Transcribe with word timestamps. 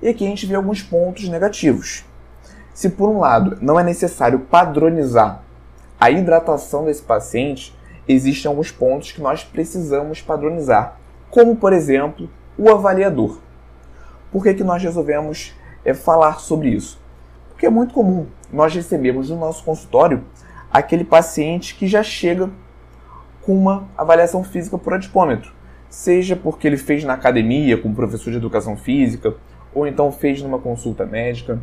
E 0.00 0.08
aqui 0.08 0.24
a 0.24 0.28
gente 0.28 0.46
vê 0.46 0.54
alguns 0.54 0.82
pontos 0.82 1.28
negativos. 1.28 2.04
Se 2.74 2.90
por 2.90 3.08
um 3.08 3.20
lado 3.20 3.58
não 3.60 3.78
é 3.78 3.84
necessário 3.84 4.40
padronizar 4.40 5.42
a 6.00 6.10
hidratação 6.10 6.84
desse 6.84 7.02
paciente, 7.02 7.76
existem 8.08 8.48
alguns 8.48 8.72
pontos 8.72 9.12
que 9.12 9.20
nós 9.20 9.44
precisamos 9.44 10.20
padronizar, 10.20 10.98
como 11.30 11.54
por 11.54 11.72
exemplo 11.72 12.28
o 12.58 12.70
avaliador. 12.70 13.38
Por 14.32 14.42
que, 14.42 14.54
que 14.54 14.64
nós 14.64 14.82
resolvemos 14.82 15.54
é, 15.84 15.94
falar 15.94 16.40
sobre 16.40 16.70
isso? 16.70 17.00
Porque 17.50 17.66
é 17.66 17.70
muito 17.70 17.94
comum 17.94 18.26
nós 18.52 18.74
recebemos 18.74 19.30
no 19.30 19.36
nosso 19.36 19.64
consultório 19.64 20.22
aquele 20.72 21.04
paciente 21.04 21.74
que 21.74 21.86
já 21.86 22.02
chega 22.02 22.48
com 23.42 23.54
uma 23.54 23.88
avaliação 23.96 24.42
física 24.42 24.78
por 24.78 24.94
adipômetro, 24.94 25.52
seja 25.90 26.34
porque 26.34 26.66
ele 26.66 26.78
fez 26.78 27.04
na 27.04 27.12
academia 27.12 27.76
com 27.76 27.90
o 27.90 27.94
professor 27.94 28.30
de 28.30 28.36
educação 28.36 28.76
física, 28.76 29.34
ou 29.74 29.86
então 29.86 30.10
fez 30.10 30.40
numa 30.40 30.58
consulta 30.58 31.04
médica. 31.04 31.60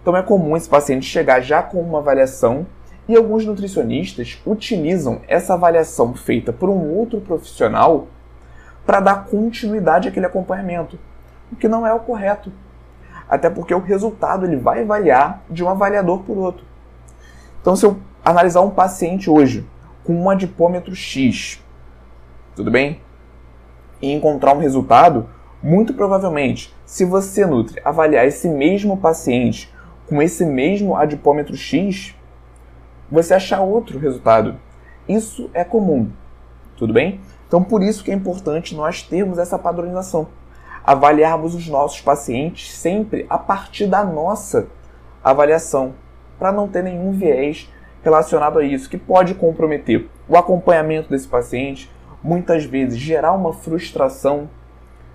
Então 0.00 0.16
é 0.16 0.22
comum 0.22 0.56
esse 0.56 0.68
paciente 0.68 1.06
chegar 1.06 1.40
já 1.40 1.62
com 1.62 1.80
uma 1.80 1.98
avaliação 1.98 2.66
e 3.08 3.16
alguns 3.16 3.46
nutricionistas 3.46 4.40
utilizam 4.46 5.20
essa 5.26 5.54
avaliação 5.54 6.14
feita 6.14 6.52
por 6.52 6.68
um 6.68 6.90
outro 6.90 7.20
profissional 7.20 8.08
para 8.84 9.00
dar 9.00 9.26
continuidade 9.26 10.08
àquele 10.08 10.26
acompanhamento, 10.26 10.98
o 11.50 11.56
que 11.56 11.68
não 11.68 11.86
é 11.86 11.94
o 11.94 12.00
correto. 12.00 12.52
Até 13.28 13.48
porque 13.48 13.74
o 13.74 13.78
resultado 13.78 14.44
ele 14.44 14.56
vai 14.56 14.84
variar 14.84 15.42
de 15.48 15.64
um 15.64 15.68
avaliador 15.68 16.20
por 16.20 16.36
outro. 16.36 16.64
Então, 17.60 17.76
se 17.76 17.86
eu 17.86 17.96
analisar 18.24 18.60
um 18.60 18.70
paciente 18.70 19.28
hoje 19.28 19.66
com 20.04 20.14
um 20.14 20.30
adipômetro 20.30 20.94
X, 20.94 21.62
tudo 22.54 22.70
bem? 22.70 23.00
E 24.00 24.12
encontrar 24.12 24.54
um 24.54 24.60
resultado, 24.60 25.28
muito 25.62 25.94
provavelmente, 25.94 26.74
se 26.84 27.04
você, 27.04 27.42
avaliar 27.84 28.26
esse 28.26 28.48
mesmo 28.48 28.96
paciente 28.96 29.72
com 30.06 30.20
esse 30.20 30.44
mesmo 30.44 30.96
adipômetro 30.96 31.56
X, 31.56 32.14
você 33.10 33.34
achar 33.34 33.60
outro 33.60 33.98
resultado. 33.98 34.56
Isso 35.08 35.50
é 35.54 35.64
comum, 35.64 36.10
tudo 36.76 36.92
bem? 36.92 37.20
Então, 37.46 37.62
por 37.62 37.82
isso 37.82 38.04
que 38.04 38.10
é 38.10 38.14
importante 38.14 38.74
nós 38.74 39.02
termos 39.02 39.38
essa 39.38 39.58
padronização. 39.58 40.28
Avaliarmos 40.84 41.54
os 41.54 41.68
nossos 41.68 42.00
pacientes 42.00 42.72
sempre 42.72 43.24
a 43.30 43.38
partir 43.38 43.86
da 43.86 44.04
nossa 44.04 44.66
avaliação, 45.22 45.94
para 46.38 46.50
não 46.50 46.66
ter 46.66 46.82
nenhum 46.82 47.12
viés 47.12 47.71
relacionado 48.02 48.58
a 48.58 48.64
isso, 48.64 48.88
que 48.88 48.98
pode 48.98 49.34
comprometer 49.34 50.08
o 50.28 50.36
acompanhamento 50.36 51.10
desse 51.10 51.28
paciente, 51.28 51.90
muitas 52.22 52.64
vezes 52.64 52.98
gerar 52.98 53.32
uma 53.32 53.52
frustração 53.52 54.48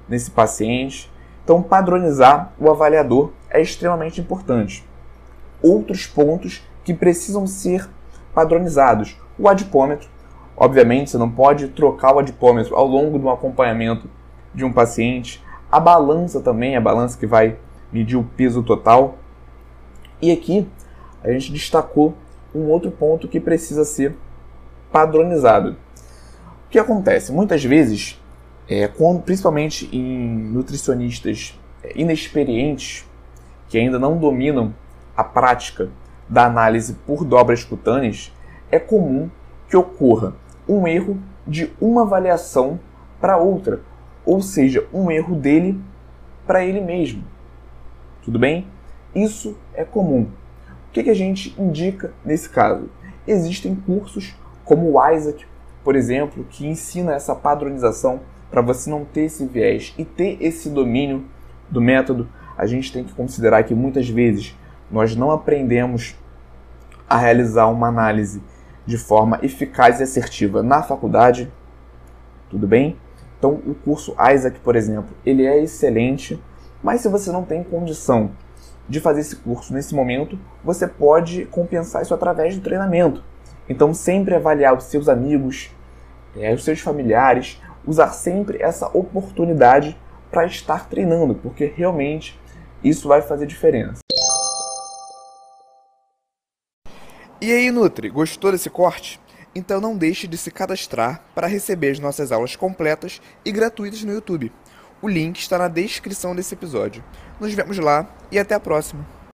nesse 0.07 0.31
paciente. 0.31 1.11
Então, 1.43 1.61
padronizar 1.61 2.53
o 2.59 2.69
avaliador 2.69 3.31
é 3.49 3.61
extremamente 3.61 4.21
importante. 4.21 4.85
Outros 5.61 6.05
pontos 6.05 6.63
que 6.83 6.93
precisam 6.93 7.47
ser 7.47 7.89
padronizados: 8.33 9.17
o 9.37 9.47
adipômetro. 9.47 10.09
Obviamente, 10.55 11.11
você 11.11 11.17
não 11.17 11.29
pode 11.29 11.67
trocar 11.69 12.15
o 12.15 12.19
adipômetro 12.19 12.75
ao 12.75 12.87
longo 12.87 13.19
do 13.19 13.29
acompanhamento 13.29 14.09
de 14.53 14.65
um 14.65 14.73
paciente. 14.73 15.43
A 15.71 15.79
balança 15.79 16.41
também, 16.41 16.75
a 16.75 16.81
balança 16.81 17.17
que 17.17 17.27
vai 17.27 17.57
medir 17.91 18.17
o 18.17 18.23
peso 18.23 18.63
total. 18.63 19.17
E 20.21 20.31
aqui 20.31 20.67
a 21.23 21.31
gente 21.31 21.51
destacou 21.51 22.15
um 22.53 22.65
outro 22.69 22.91
ponto 22.91 23.27
que 23.27 23.39
precisa 23.39 23.83
ser 23.85 24.15
padronizado. 24.91 25.75
O 26.65 26.69
que 26.69 26.79
acontece? 26.79 27.31
Muitas 27.31 27.63
vezes 27.63 28.21
é, 28.67 28.87
quando, 28.87 29.21
principalmente 29.21 29.89
em 29.95 30.27
nutricionistas 30.51 31.57
é, 31.83 31.93
inexperientes, 31.95 33.05
que 33.69 33.77
ainda 33.77 33.97
não 33.97 34.17
dominam 34.17 34.73
a 35.15 35.23
prática 35.23 35.89
da 36.27 36.45
análise 36.45 36.93
por 37.05 37.23
dobras 37.23 37.63
cutâneas, 37.63 38.33
é 38.69 38.79
comum 38.79 39.29
que 39.69 39.77
ocorra 39.77 40.35
um 40.67 40.87
erro 40.87 41.17
de 41.45 41.71
uma 41.79 42.01
avaliação 42.01 42.79
para 43.19 43.37
outra, 43.37 43.81
ou 44.25 44.41
seja, 44.41 44.85
um 44.93 45.09
erro 45.09 45.35
dele 45.35 45.79
para 46.45 46.63
ele 46.65 46.81
mesmo. 46.81 47.23
Tudo 48.23 48.37
bem? 48.37 48.67
Isso 49.15 49.57
é 49.73 49.85
comum. 49.85 50.27
Que, 50.97 51.03
que 51.03 51.09
a 51.11 51.15
gente 51.15 51.53
indica 51.61 52.11
nesse 52.25 52.49
caso? 52.49 52.89
Existem 53.27 53.75
cursos 53.75 54.35
como 54.65 54.91
o 54.91 55.11
Isaac, 55.11 55.45
por 55.83 55.95
exemplo, 55.95 56.43
que 56.49 56.65
ensina 56.65 57.13
essa 57.13 57.35
padronização 57.35 58.21
para 58.49 58.63
você 58.63 58.89
não 58.89 59.05
ter 59.05 59.25
esse 59.25 59.45
viés 59.45 59.93
e 59.95 60.03
ter 60.03 60.39
esse 60.41 60.71
domínio 60.71 61.25
do 61.69 61.79
método, 61.79 62.27
a 62.57 62.65
gente 62.65 62.91
tem 62.91 63.03
que 63.03 63.13
considerar 63.13 63.61
que 63.63 63.75
muitas 63.75 64.09
vezes 64.09 64.57
nós 64.89 65.15
não 65.15 65.29
aprendemos 65.29 66.15
a 67.07 67.15
realizar 67.15 67.67
uma 67.67 67.89
análise 67.89 68.41
de 68.83 68.97
forma 68.97 69.37
eficaz 69.43 69.99
e 69.99 70.03
assertiva 70.03 70.63
na 70.63 70.81
faculdade. 70.81 71.53
Tudo 72.49 72.65
bem? 72.65 72.97
Então, 73.37 73.61
o 73.67 73.75
curso 73.75 74.15
Isaac, 74.33 74.59
por 74.61 74.75
exemplo, 74.75 75.15
ele 75.23 75.45
é 75.45 75.61
excelente, 75.61 76.41
mas 76.81 77.01
se 77.01 77.07
você 77.07 77.31
não 77.31 77.43
tem 77.43 77.63
condição 77.63 78.31
de 78.87 78.99
fazer 78.99 79.21
esse 79.21 79.35
curso 79.35 79.73
nesse 79.73 79.93
momento, 79.93 80.39
você 80.63 80.87
pode 80.87 81.45
compensar 81.45 82.01
isso 82.01 82.13
através 82.13 82.55
do 82.55 82.61
treinamento. 82.61 83.23
Então, 83.67 83.93
sempre 83.93 84.35
avaliar 84.35 84.75
os 84.75 84.85
seus 84.85 85.09
amigos, 85.09 85.69
é, 86.35 86.53
os 86.53 86.63
seus 86.63 86.79
familiares, 86.79 87.61
usar 87.85 88.09
sempre 88.09 88.61
essa 88.61 88.87
oportunidade 88.97 89.97
para 90.31 90.45
estar 90.45 90.87
treinando, 90.89 91.35
porque 91.35 91.65
realmente 91.65 92.39
isso 92.83 93.07
vai 93.07 93.21
fazer 93.21 93.45
diferença. 93.45 93.99
E 97.39 97.51
aí, 97.51 97.71
Nutri, 97.71 98.09
gostou 98.09 98.51
desse 98.51 98.69
corte? 98.69 99.19
Então 99.57 99.81
não 99.81 99.97
deixe 99.97 100.27
de 100.27 100.37
se 100.37 100.51
cadastrar 100.51 101.23
para 101.33 101.47
receber 101.47 101.89
as 101.89 101.99
nossas 101.99 102.31
aulas 102.31 102.55
completas 102.55 103.19
e 103.43 103.51
gratuitas 103.51 104.03
no 104.03 104.13
YouTube. 104.13 104.51
O 105.01 105.07
link 105.07 105.39
está 105.39 105.57
na 105.57 105.67
descrição 105.67 106.35
desse 106.35 106.55
episódio. 106.55 107.03
Nos 107.39 107.53
vemos 107.53 107.77
lá 107.77 108.07
e 108.31 108.39
até 108.39 108.55
a 108.55 108.59
próxima! 108.59 109.16